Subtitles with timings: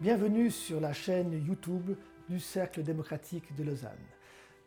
[0.00, 1.92] Bienvenue sur la chaîne YouTube
[2.28, 3.92] du Cercle démocratique de Lausanne.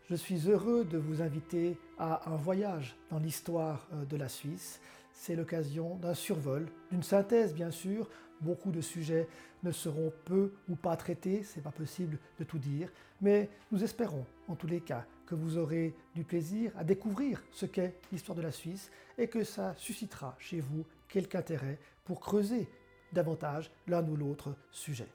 [0.09, 4.79] Je suis heureux de vous inviter à un voyage dans l'histoire euh, de la Suisse.
[5.11, 8.09] C'est l'occasion d'un survol, d'une synthèse bien sûr.
[8.39, 9.27] Beaucoup de sujets
[9.63, 12.89] ne seront peu ou pas traités, c'est pas possible de tout dire,
[13.19, 17.65] mais nous espérons en tous les cas que vous aurez du plaisir à découvrir ce
[17.65, 22.69] qu'est l'histoire de la Suisse et que ça suscitera chez vous quelque intérêt pour creuser
[23.13, 25.07] davantage l'un ou l'autre sujet.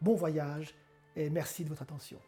[0.00, 0.74] Bon voyage
[1.16, 2.18] et merci de votre attention.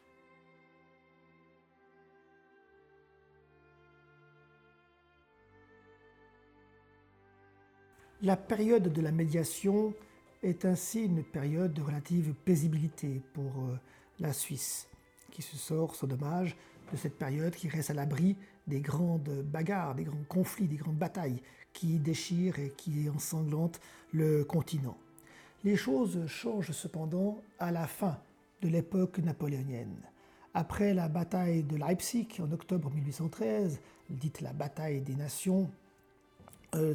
[8.23, 9.95] La période de la médiation
[10.45, 13.79] est ainsi une période de relative paisibilité pour euh,
[14.21, 14.89] la Suisse,
[15.33, 16.57] qui se sort, sans dommage,
[16.93, 18.37] de cette période qui reste à l'abri
[18.69, 23.81] des grandes bagarres, des grands conflits, des grandes batailles qui déchirent et qui ensanglantent
[24.13, 24.97] le continent.
[25.65, 28.19] Les choses changent cependant à la fin
[28.63, 29.97] de l'époque napoléonienne.
[30.55, 35.71] Après la bataille de Leipzig en octobre 1813, dite la bataille des nations,
[36.75, 36.95] euh,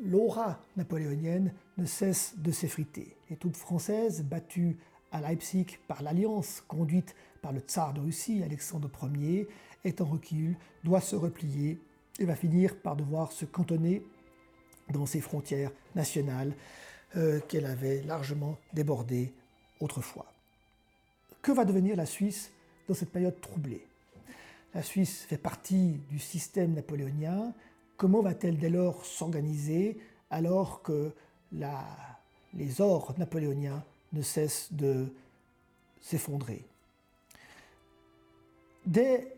[0.00, 3.14] l'aura napoléonienne ne cesse de s'effriter.
[3.28, 4.78] Les troupes françaises, battues
[5.12, 9.48] à Leipzig par l'alliance conduite par le tsar de Russie, Alexandre Ier,
[9.84, 11.78] est en recul, doit se replier
[12.18, 14.02] et va finir par devoir se cantonner
[14.92, 16.54] dans ses frontières nationales
[17.16, 19.32] euh, qu'elle avait largement débordées
[19.80, 20.26] autrefois.
[21.42, 22.50] Que va devenir la Suisse
[22.88, 23.86] dans cette période troublée?
[24.74, 27.54] La Suisse fait partie du système napoléonien.
[27.96, 29.98] Comment va-t-elle dès lors s'organiser
[30.30, 31.12] alors que
[32.52, 33.82] les ors napoléoniens
[34.12, 35.06] ne cessent de
[36.00, 36.64] s'effondrer?
[38.84, 39.32] Dès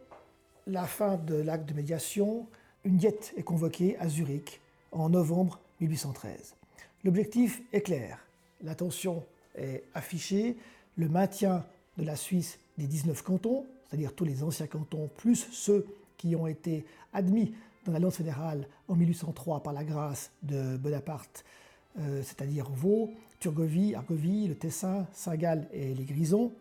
[0.67, 2.47] la fin de l'acte de médiation,
[2.85, 4.61] une diète est convoquée à Zurich
[4.93, 6.58] en novembre 1813.
[7.05, 8.19] L'objectif est clair,
[8.63, 9.25] l'attention
[9.57, 10.57] est affichée,
[10.97, 11.65] le maintien
[11.97, 16.47] de la Suisse des 19 cantons, c'est-à-dire tous les anciens cantons, plus ceux qui ont
[16.47, 17.55] été admis
[17.85, 21.45] dans l'Alliance fédérale en 1803 par la grâce de Bonaparte,
[21.99, 26.53] euh, c'est-à-dire Vaud, Turgovie, Argovie, le Tessin, Saint-Gall et les Grisons.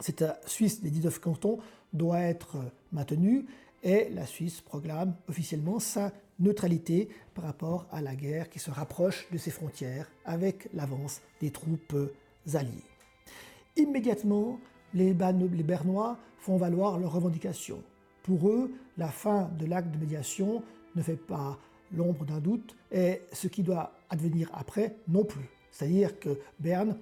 [0.00, 1.58] Cette Suisse des 19 cantons
[1.92, 2.56] doit être
[2.92, 3.46] maintenue
[3.82, 9.26] et la Suisse proclame officiellement sa neutralité par rapport à la guerre qui se rapproche
[9.32, 11.96] de ses frontières avec l'avance des troupes
[12.54, 12.84] alliées.
[13.76, 14.58] Immédiatement,
[14.94, 17.82] les, Bernois font valoir leurs revendications.
[18.22, 20.62] Pour eux, la fin de l'acte de médiation
[20.94, 21.58] ne fait pas
[21.92, 25.48] l'ombre d'un doute et ce qui doit advenir après non plus.
[25.70, 26.96] C'est-à-dire que Berne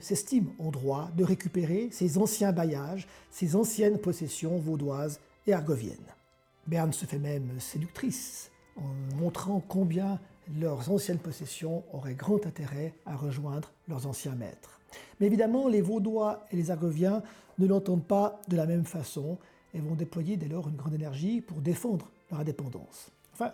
[0.00, 5.98] s'estime en droit de récupérer ses anciens bailliages, ses anciennes possessions vaudoises et argoviennes.
[6.66, 10.18] Berne se fait même séductrice en montrant combien
[10.58, 14.80] leurs anciennes possessions auraient grand intérêt à rejoindre leurs anciens maîtres.
[15.20, 17.22] Mais évidemment, les Vaudois et les Argoviens
[17.58, 19.38] ne l'entendent pas de la même façon
[19.74, 23.10] et vont déployer dès lors une grande énergie pour défendre leur indépendance.
[23.32, 23.52] Enfin,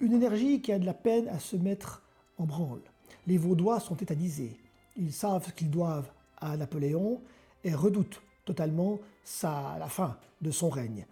[0.00, 2.02] une énergie qui a de la peine à se mettre
[2.38, 2.82] en branle.
[3.26, 4.58] Les Vaudois sont tétanisés.
[4.96, 7.20] Ils savent ce qu'ils doivent à Napoléon
[7.64, 8.98] et redoutent totalement
[9.42, 11.06] la fin de son règne.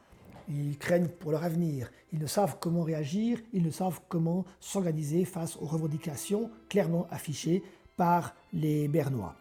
[0.50, 5.24] Ils craignent pour leur avenir, ils ne savent comment réagir, ils ne savent comment s'organiser
[5.24, 7.62] face aux revendications clairement affichées
[7.96, 9.36] par les Bernois.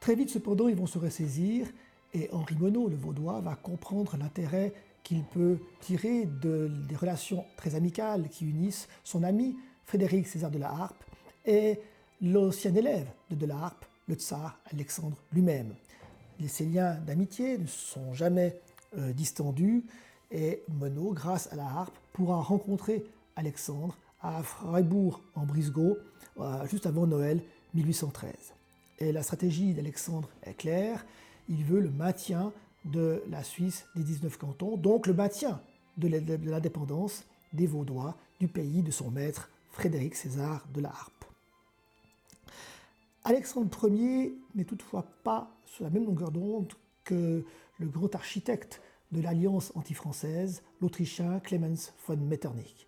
[0.00, 1.66] Très vite cependant, ils vont se ressaisir
[2.12, 4.72] et Henri Monod, le Vaudois, va comprendre l'intérêt
[5.02, 10.58] qu'il peut tirer de, des relations très amicales qui unissent son ami Frédéric César de
[10.58, 11.02] la Harpe
[11.46, 11.80] et
[12.20, 15.74] l'ancien élève de de la Harpe, le tsar Alexandre lui-même.
[16.46, 18.60] Ces liens d'amitié ne sont jamais
[18.96, 19.84] euh, distendus
[20.30, 23.04] et Monod, grâce à la harpe, pourra rencontrer
[23.36, 25.98] Alexandre à Freiburg en Brisgau
[26.38, 27.42] euh, juste avant Noël
[27.74, 28.32] 1813.
[29.00, 31.04] Et la stratégie d'Alexandre est claire,
[31.48, 32.52] il veut le maintien
[32.84, 35.60] de la Suisse des 19 cantons, donc le maintien
[35.96, 36.08] de
[36.48, 41.24] l'indépendance des Vaudois du pays de son maître Frédéric César de la Harpe.
[43.24, 46.72] Alexandre Ier n'est toutefois pas sur la même longueur d'onde
[47.04, 47.44] que
[47.78, 48.80] le grand architecte
[49.12, 52.86] de l'alliance anti-française, l'Autrichien Clemens von Metternich.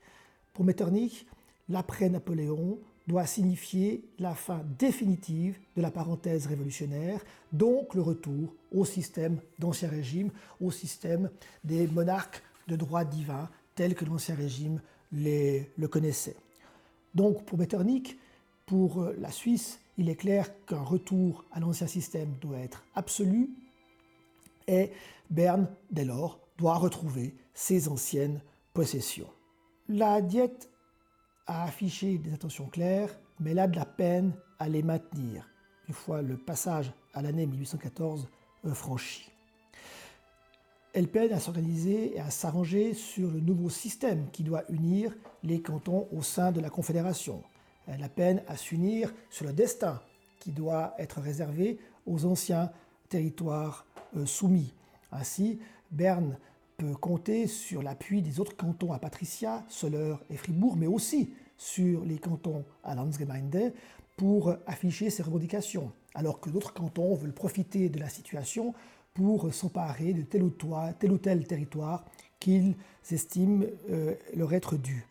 [0.53, 1.27] Pour Metternich,
[1.69, 7.21] l'après-Napoléon doit signifier la fin définitive de la parenthèse révolutionnaire,
[7.53, 10.31] donc le retour au système d'Ancien Régime,
[10.61, 11.31] au système
[11.65, 14.81] des monarques de droit divin tel que l'Ancien Régime
[15.13, 16.37] les, le connaissait.
[17.15, 18.17] Donc pour Metternich,
[18.67, 23.51] pour la Suisse, il est clair qu'un retour à l'ancien système doit être absolu
[24.71, 24.93] et
[25.31, 28.41] Berne, dès lors, doit retrouver ses anciennes
[28.73, 29.29] possessions.
[29.89, 30.71] La diète
[31.47, 35.49] a affiché des intentions claires mais elle a de la peine à les maintenir,
[35.89, 38.29] une fois le passage à l'année 1814
[38.67, 39.31] euh, franchi.
[40.93, 45.63] Elle peine à s'organiser et à s'arranger sur le nouveau système qui doit unir les
[45.63, 47.43] cantons au sein de la Confédération.
[47.87, 50.01] Elle a peine à s'unir sur le destin
[50.41, 52.71] qui doit être réservé aux anciens
[53.11, 53.85] territoires
[54.17, 54.73] euh, soumis.
[55.13, 55.59] Ainsi,
[55.91, 56.39] Berne
[56.79, 62.07] peut compter sur l'appui des autres cantons à Patricia, Soleure et Fribourg, mais aussi sur
[62.07, 63.75] les cantons à Landsgemeinde
[64.17, 68.73] pour afficher ses revendications, alors que d'autres cantons veulent profiter de la situation
[69.13, 72.05] pour s'emparer de tel ou, tel territoire
[72.39, 72.75] qu'ils
[73.11, 75.07] estiment euh, leur être dû.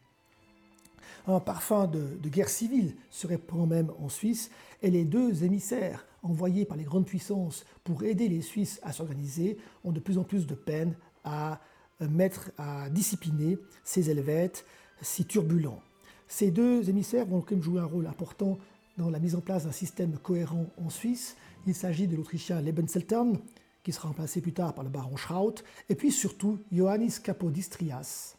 [1.27, 4.49] Un parfum de, guerre civile se répand même en Suisse
[4.81, 9.57] et les deux émissaires envoyés par les grandes puissances pour aider les Suisses à s'organiser
[9.83, 11.59] ont de plus en plus de peine à
[12.01, 14.65] euh, mettre à discipliner ces Helvètes
[15.01, 15.81] si turbulents.
[16.27, 18.57] Ces deux émissaires vont quand même jouer un rôle important
[18.97, 21.35] dans la mise en place d'un système cohérent en Suisse.
[21.65, 23.39] Il s'agit de l'Autrichien Lebensseltern,
[23.83, 25.55] qui sera remplacé plus tard par le baron Schraut,
[25.87, 28.35] et puis surtout Ioannis Kapodistrias,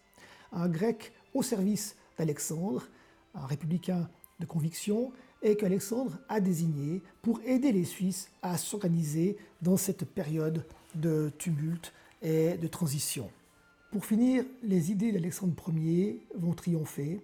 [0.53, 2.87] un grec au service d'Alexandre,
[3.35, 5.13] un républicain de conviction,
[5.43, 10.65] et qu'Alexandre a désigné pour aider les Suisses à s'organiser dans cette période
[10.95, 11.93] de tumulte
[12.23, 13.31] et de transition.
[13.91, 17.21] Pour finir, les idées d'Alexandre Ier vont triompher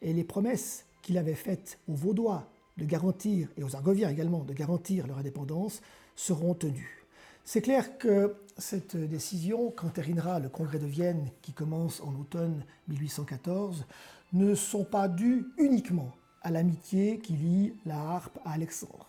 [0.00, 4.52] et les promesses qu'il avait faites aux Vaudois de garantir, et aux Argoviens également, de
[4.52, 5.82] garantir leur indépendance,
[6.14, 7.04] seront tenues.
[7.44, 13.84] C'est clair que cette décision, qu'entérinera le congrès de Vienne qui commence en automne 1814,
[14.32, 16.12] ne sont pas dues uniquement
[16.42, 19.06] à l'amitié qui lie la harpe à Alexandre.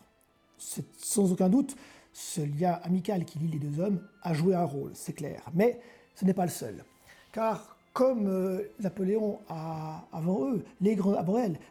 [0.57, 1.75] Sans aucun doute,
[2.13, 5.43] ce lien amical qui lie les deux hommes a joué un rôle, c'est clair.
[5.53, 5.79] Mais
[6.15, 6.83] ce n'est pas le seul.
[7.31, 10.97] Car comme euh, Napoléon a, avant eux, les,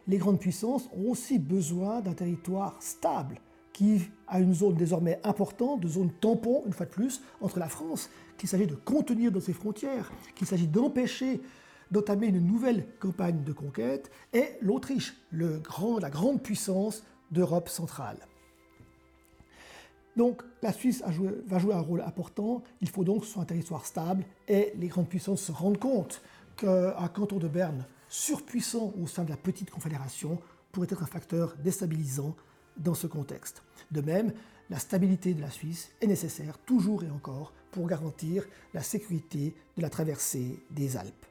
[0.07, 3.39] les grandes puissances ont aussi besoin d'un territoire stable
[3.73, 7.69] qui a une zone désormais importante, de zone tampon, une fois de plus, entre la
[7.69, 11.39] France, qu'il s'agit de contenir dans ses frontières, qu'il s'agit d'empêcher
[11.91, 18.17] d'entamer une nouvelle campagne de conquête, et l'Autriche, la grande puissance d'Europe centrale.
[20.15, 21.01] Donc la Suisse
[21.47, 25.07] va jouer un rôle important, il faut donc soit un territoire stable et les grandes
[25.07, 26.21] puissances se rendent compte
[26.57, 30.39] qu'un canton de Berne surpuissant au sein de la petite confédération
[30.73, 32.35] pourrait être un facteur déstabilisant
[32.75, 33.63] dans ce contexte.
[33.91, 34.33] De même,
[34.69, 39.81] la stabilité de la Suisse est nécessaire toujours et encore pour garantir la sécurité de
[39.81, 41.25] la traversée des Alpes.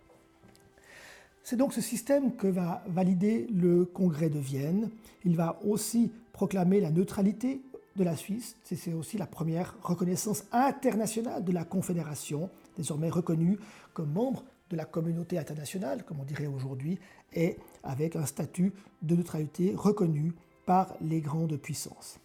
[1.49, 4.91] C'est donc ce système que va valider le Congrès de Vienne.
[5.25, 7.62] Il va aussi proclamer la neutralité
[7.97, 8.55] de la Suisse.
[8.65, 13.59] C'est aussi la première reconnaissance internationale de la Confédération, désormais reconnue
[13.95, 16.99] comme membre de la communauté internationale, comme on dirait aujourd'hui,
[17.33, 20.35] et avec un statut de neutralité reconnu
[20.67, 22.19] par les grandes puissances.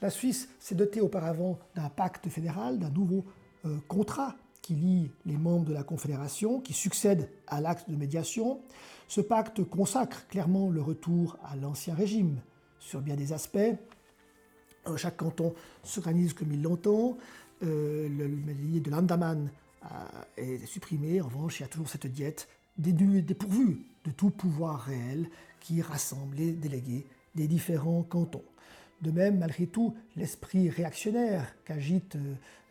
[0.00, 3.24] La Suisse s'est dotée auparavant d'un pacte fédéral, d'un nouveau
[3.64, 4.36] euh, contrat
[4.68, 8.60] qui lie les membres de la Confédération, qui succède à l'acte de médiation.
[9.08, 12.36] Ce pacte consacre clairement le retour à l'ancien régime
[12.78, 13.56] sur bien des aspects,
[14.86, 17.16] euh, chaque canton s'organise comme il l'entend.
[17.62, 19.50] Euh, le médaillé de l'Andaman
[19.84, 19.86] euh,
[20.36, 21.22] est supprimé.
[21.22, 25.30] En revanche, il y a toujours cette diète dépourvue de tout pouvoir réel
[25.60, 28.44] qui rassemble les délégués des différents cantons.
[29.00, 32.18] De même, malgré tout, l'esprit réactionnaire qu'agite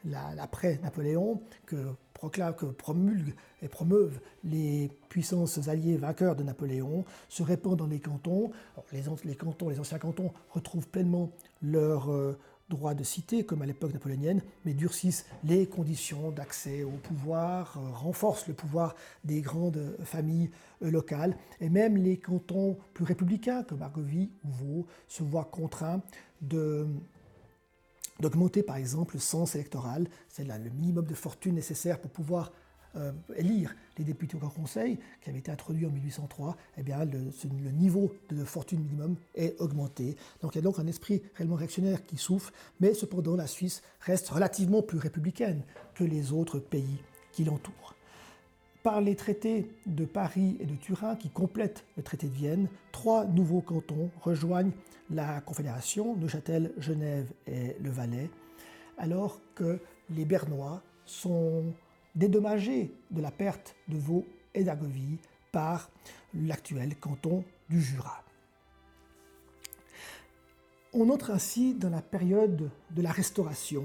[0.08, 8.00] l'après-Napoléon, que promulguent et promeuvent les puissances alliées vainqueurs de Napoléon, se répand dans les
[8.00, 8.52] cantons.
[8.92, 12.38] les, les, cantons, les anciens cantons retrouvent pleinement leur euh,
[12.70, 17.92] droit de cité, comme à l'époque napoléonienne, mais durcissent les conditions d'accès au pouvoir, euh,
[17.94, 20.50] renforcent le pouvoir des grandes familles
[20.84, 26.02] euh, locales, et même les cantons plus républicains, comme Argovie ou Vaud, se voient contraints
[26.42, 26.88] de
[28.20, 32.52] d'augmenter par exemple le sens électoral, c'est le minimum de fortune nécessaire pour pouvoir
[32.96, 37.06] euh, élire les députés au Grand Conseil, qui avait été introduit en 1803, eh bien,
[37.06, 37.20] le,
[37.64, 40.16] le, niveau de fortune minimum est augmenté.
[40.42, 43.82] Donc il y a donc un esprit réellement réactionnaire qui souffre, mais cependant la Suisse
[44.02, 45.64] reste relativement plus républicaine
[45.96, 47.97] que les autres pays qui l'entourent.
[48.88, 53.26] Par les traités de Paris et de Turin qui complètent le traité de Vienne, trois
[53.26, 54.72] nouveaux cantons rejoignent
[55.10, 58.30] la Confédération, Neuchâtel, Genève et le Valais,
[58.98, 61.66] alors que les Bernois sont
[62.16, 65.18] dédommagés de la perte de Vaud et d'Argovie
[65.52, 65.92] par
[66.34, 68.24] l'actuel canton du Jura.
[70.94, 73.84] On entre ainsi dans la période de la Restauration,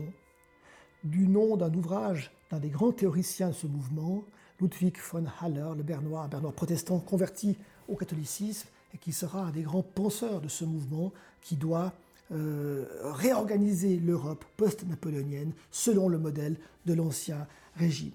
[1.03, 4.23] du nom d'un ouvrage d'un des grands théoriciens de ce mouvement,
[4.63, 7.57] Ludwig von Haller, le Bernois, un Bernois protestant converti
[7.89, 11.93] au catholicisme et qui sera un des grands penseurs de ce mouvement qui doit
[12.31, 18.13] euh, réorganiser l'Europe post-napoléonienne selon le modèle de l'Ancien Régime.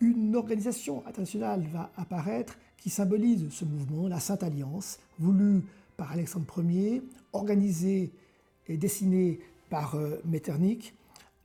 [0.00, 5.62] Une organisation internationale va apparaître qui symbolise ce mouvement, la Sainte Alliance, voulue
[5.96, 7.02] par Alexandre Ier,
[7.32, 8.10] organisée
[8.68, 10.94] et dessinée par euh, Metternich,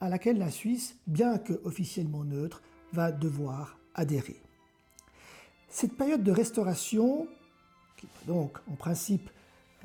[0.01, 4.41] à laquelle la Suisse, bien que officiellement neutre, va devoir adhérer.
[5.69, 7.27] Cette période de restauration,
[7.97, 9.29] qui va donc en principe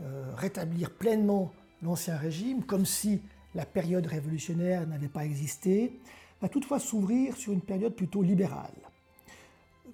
[0.01, 1.53] euh, rétablir pleinement
[1.83, 3.21] l'Ancien Régime, comme si
[3.55, 5.99] la période révolutionnaire n'avait pas existé,
[6.41, 8.73] va toutefois s'ouvrir sur une période plutôt libérale,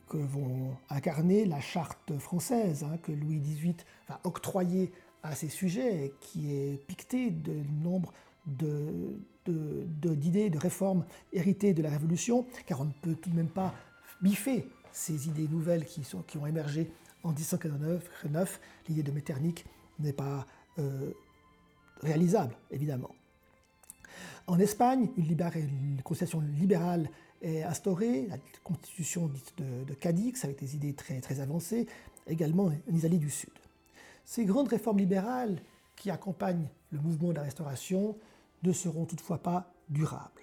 [0.09, 3.77] que vont incarner la charte française, hein, que Louis XVIII
[4.09, 8.13] va octroyer à ces sujets, qui est piquetée de nombre
[8.47, 13.37] d'idées, de, de, de réformes héritées de la Révolution, car on ne peut tout de
[13.37, 13.75] même pas
[14.21, 16.91] biffer ces idées nouvelles qui, sont, qui ont émergé
[17.23, 18.61] en 1789.
[18.89, 19.65] L'idée de Metternich
[19.99, 20.47] n'est pas
[20.79, 21.13] euh,
[22.01, 23.11] réalisable, évidemment.
[24.47, 27.11] En Espagne, une, constitution libérale
[27.43, 31.87] est instaurée, la constitution dite de, de, Cadix, avec des idées très, très avancées,
[32.27, 33.53] également en Italie du Sud.
[34.25, 35.61] Ces grandes réformes libérales
[35.97, 38.17] qui accompagnent le mouvement de la Restauration
[38.63, 40.43] ne seront toutefois pas durables.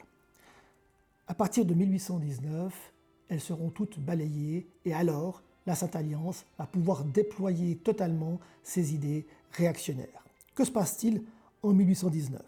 [1.27, 2.93] À partir de 1819,
[3.29, 9.25] elles seront toutes balayées et alors la Sainte Alliance va pouvoir déployer totalement ses idées
[9.51, 10.23] réactionnaires.
[10.53, 11.23] Que se passe-t-il
[11.63, 12.41] en 1819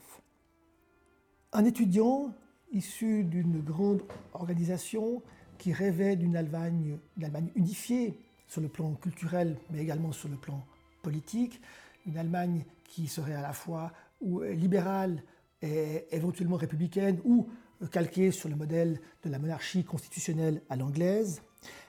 [1.54, 2.34] Un étudiant
[2.72, 4.02] issu d'une grande
[4.34, 5.22] organisation
[5.58, 10.64] qui rêvait d'une Allemagne, Allemagne unifiée sur le plan culturel mais également sur le plan
[11.02, 11.60] politique,
[12.06, 13.92] une Allemagne qui serait à la fois
[14.22, 15.24] libérale
[15.62, 17.48] et éventuellement républicaine ou
[17.92, 21.42] calquée sur le modèle de la monarchie constitutionnelle à l'anglaise,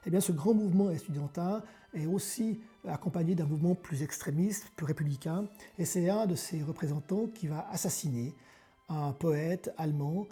[0.06, 1.62] eh bien ce grand mouvement estudiantin
[1.94, 5.46] est aussi accompagné d'un mouvement plus extrémiste, plus républicain,
[5.78, 8.34] et c'est un de ses représentants qui va assassiner
[8.88, 10.26] un poète allemand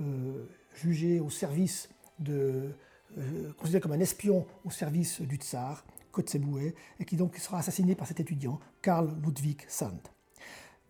[0.00, 1.88] euh, jugé au service
[2.18, 2.70] de,
[3.18, 7.94] euh, considéré comme un espion au service du tsar, Kotzebue, et qui donc sera assassiné
[7.94, 10.00] par cet étudiant, Karl Ludwig Sand.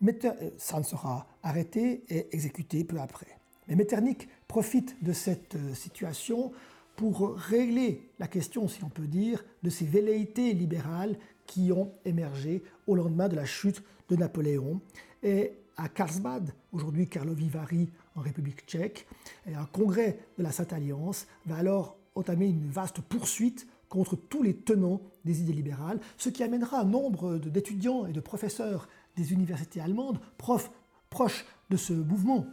[0.02, 3.39] Euh, Sand sera arrêté et exécuté peu après.
[3.70, 6.52] Mais Metternich profite de cette euh, situation
[6.96, 12.62] pour régler la question, si on peut dire, de ces velléités libérales qui ont émergé
[12.86, 14.80] au lendemain de la chute de Napoléon.
[15.22, 19.06] Et à Karlsbad, aujourd'hui Karlovy Vary en République tchèque,
[19.46, 24.56] un congrès de la Sainte Alliance va alors entamer une vaste poursuite contre tous les
[24.56, 29.80] tenants des idées libérales, ce qui amènera un nombre d'étudiants et de professeurs des universités
[29.80, 32.46] allemandes, proches de ce mouvement,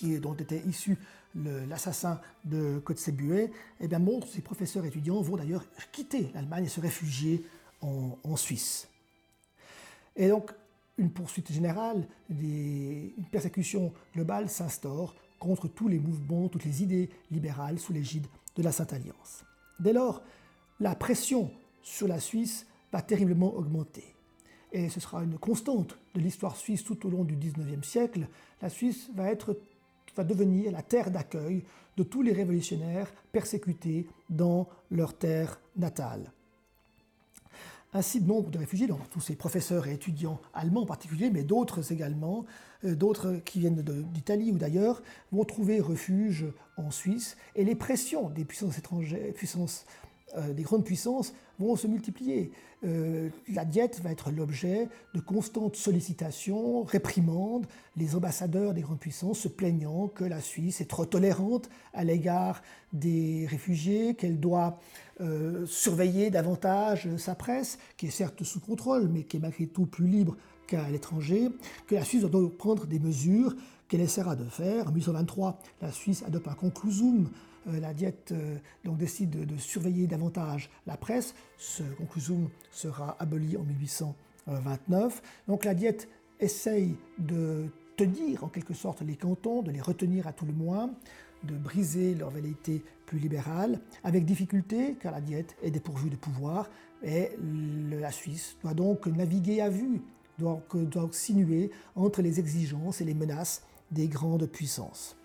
[0.00, 0.98] dont était issu
[1.34, 6.80] l'assassin de Kotzebue, eh bien bon, ces professeurs étudiants vont d'ailleurs quitter l'Allemagne et se
[6.80, 7.44] réfugier
[7.80, 8.88] en, Suisse.
[10.14, 10.52] Et donc,
[10.98, 17.80] une poursuite générale, une persécution globale s'instaure contre tous les mouvements, toutes les idées libérales
[17.80, 19.44] sous l'égide de la Sainte Alliance.
[19.80, 20.22] Dès lors,
[20.78, 21.50] la pression
[21.82, 24.04] sur la Suisse va terriblement augmenter.
[24.72, 28.28] Et ce sera une constante de l'histoire suisse tout au long du XIXe siècle.
[28.60, 29.58] La Suisse va être
[30.16, 31.64] va devenir la terre d'accueil
[31.96, 36.32] de tous les révolutionnaires persécutés dans leur terre natale.
[37.94, 41.92] Ainsi, nombre de réfugiés, donc tous ces professeurs et étudiants allemands en particulier, mais d'autres
[41.92, 42.46] également,
[42.84, 46.46] euh, d'autres qui viennent d'Italie ou d'ailleurs, vont trouver refuge
[46.78, 47.36] en Suisse.
[47.54, 49.84] Et les pressions des puissances étrangères, puissances
[50.36, 52.52] euh, des grandes puissances vont se multiplier.
[52.84, 59.40] Euh, la diète va être l'objet de constantes sollicitations, réprimandes, les ambassadeurs des grandes puissances
[59.40, 62.62] se plaignant que la Suisse est trop tolérante à l'égard
[62.92, 64.80] des réfugiés, qu'elle doit
[65.20, 69.86] euh, surveiller davantage sa presse, qui est certes sous contrôle, mais qui est malgré tout
[69.86, 70.36] plus libre
[70.66, 71.50] qu'à l'étranger,
[71.86, 73.54] que la Suisse doit donc prendre des mesures
[73.86, 74.88] qu'elle essaiera de faire.
[74.88, 80.06] En 1823, la Suisse adopte un conclusum euh, la diète euh, donc décide de, surveiller
[80.06, 81.34] davantage la presse.
[81.56, 85.22] Ce conclusum sera aboli en 1829.
[85.48, 86.08] Donc la diète
[86.40, 87.66] essaye de
[87.96, 90.90] tenir en quelque sorte les cantons, de les retenir à tout le moins,
[91.44, 96.70] de briser leur velléité plus libérale, avec difficulté car la diète est dépourvue de pouvoir
[97.02, 97.30] et
[97.90, 100.02] la Suisse doit donc naviguer à vue,
[100.38, 105.16] doit, doit sinuer entre les exigences et les menaces des grandes puissances.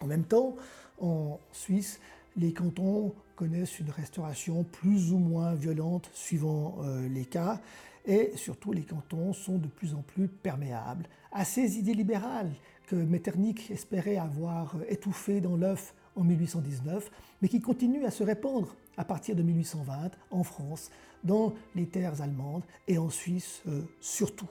[0.00, 0.56] En même temps,
[1.02, 2.00] en Suisse,
[2.36, 7.60] les cantons connaissent une restauration plus ou moins violente suivant euh, les cas,
[8.06, 12.50] et surtout les cantons sont de plus en plus perméables à ces idées libérales
[12.86, 18.74] que Metternich espérait avoir étouffées dans l'œuf en 1819, mais qui continuent à se répandre
[18.96, 20.90] à partir de 1820 en France,
[21.24, 24.48] dans les terres allemandes et en Suisse euh, surtout.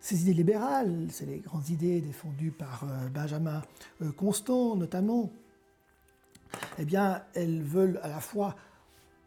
[0.00, 3.62] Ces idées libérales, c'est les grandes idées défendues par euh, Benjamin
[4.02, 5.30] euh, Constant notamment,
[6.78, 8.56] eh bien, elles veulent à la fois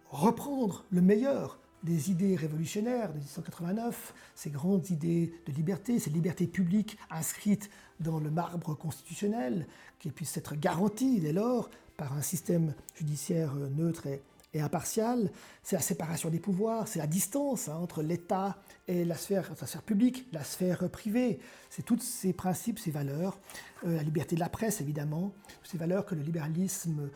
[0.10, 6.48] reprendre le meilleur des idées révolutionnaires de 1889, ces grandes idées de liberté, ces libertés
[6.48, 9.68] publiques inscrites dans le marbre constitutionnel,
[10.00, 14.22] qui puissent être garanties dès lors par un système judiciaire neutre et,
[14.62, 15.31] impartial,
[15.63, 18.57] c'est la séparation des pouvoirs, c'est la distance hein, entre l'État
[18.88, 21.39] et la sphère, la sphère publique, la sphère privée.
[21.69, 23.39] C'est tous ces principes, ces valeurs,
[23.86, 25.33] euh, la liberté de la presse évidemment,
[25.63, 27.10] ces valeurs que le libéralisme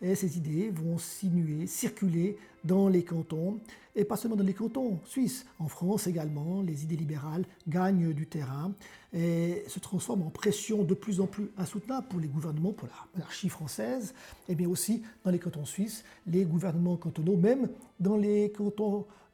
[0.00, 3.58] et ces idées vont sinuer, circuler dans les cantons,
[3.94, 8.26] et pas seulement dans les cantons suisses, en France également, les idées libérales gagnent du
[8.26, 8.72] terrain
[9.12, 12.94] et se transforment en pression de plus en plus insoutenable pour les gouvernements, pour la
[13.14, 14.14] monarchie française,
[14.48, 17.68] et bien aussi dans les cantons suisses, les gouvernements cantonaux, même
[18.00, 18.52] dans les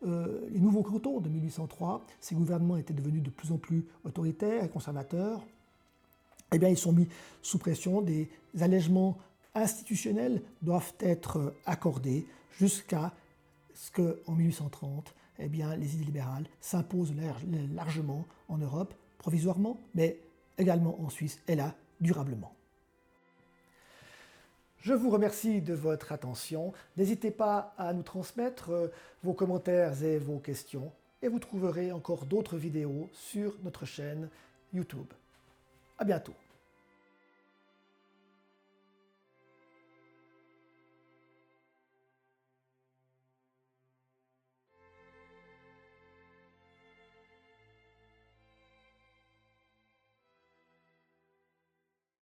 [0.07, 4.65] euh, les nouveaux cantons de 1803, ces gouvernements étaient devenus de plus en plus autoritaires
[4.65, 5.45] et conservateurs.
[6.53, 7.09] Eh bien, ils sont mis
[7.43, 8.29] sous pression, des
[8.61, 9.19] allègements
[9.55, 12.27] institutionnels doivent être accordés
[12.59, 13.13] jusqu'à
[13.75, 17.15] ce qu'en 1830, eh les idées libérales s'imposent
[17.75, 20.19] largement en Europe, provisoirement, mais
[20.59, 22.53] également en Suisse, et là, durablement.
[24.81, 26.73] Je vous remercie de votre attention.
[26.97, 28.89] N'hésitez pas à nous transmettre euh,
[29.25, 34.29] vos commentaires et vos questions, et vous trouverez encore d'autres vidéos sur notre chaîne
[34.73, 35.13] YouTube.
[35.99, 36.35] À bientôt.